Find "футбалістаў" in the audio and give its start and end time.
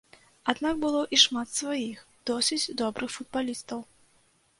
3.17-3.85